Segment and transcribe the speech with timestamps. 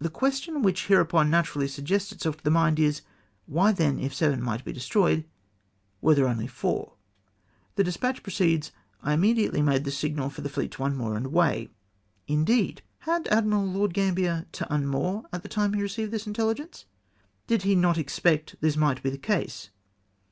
[0.00, 3.02] The question which hereupon naturally suggests itself to the mind is,'
[3.46, 5.24] Why, then, if seven might be destroyed,
[6.00, 6.94] were there only four
[7.76, 8.72] ?'"The despatch proceeds.
[8.88, 11.70] * I immediately made the signal for the fleet to unmoor and weigh.'
[12.26, 12.82] Indeed!
[13.02, 16.86] Had Admiral Lord Gambler to unmoor at the time he received this intelli gence?
[17.46, 19.70] Did he not expect this might be the case